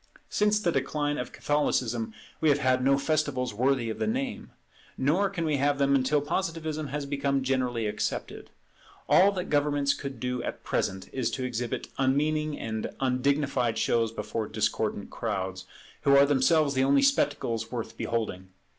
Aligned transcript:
Since 0.31 0.59
the 0.59 0.71
decline 0.71 1.19
of 1.19 1.31
Catholicism 1.31 2.11
we 2.39 2.49
have 2.49 2.57
had 2.57 2.83
no 2.83 2.97
festivals 2.97 3.53
worthy 3.53 3.91
of 3.91 3.99
the 3.99 4.07
name; 4.07 4.49
nor 4.97 5.29
can 5.29 5.45
we 5.45 5.57
have 5.57 5.77
them 5.77 5.93
until 5.93 6.21
Positivism 6.21 6.87
has 6.87 7.05
become 7.05 7.43
generally 7.43 7.85
accepted. 7.85 8.49
All 9.07 9.31
that 9.33 9.51
governments 9.51 9.93
could 9.93 10.19
do 10.19 10.41
at 10.41 10.63
present 10.63 11.07
is 11.13 11.29
to 11.29 11.43
exhibit 11.43 11.89
unmeaning 11.99 12.57
and 12.57 12.89
undignified 12.99 13.77
shows 13.77 14.11
before 14.11 14.47
discordant 14.47 15.11
crowds, 15.11 15.67
who 16.01 16.15
are 16.17 16.25
themselves 16.25 16.73
the 16.73 16.83
only 16.83 17.03
spectacles 17.03 17.71
worth 17.71 17.95
beholding. 17.95 18.47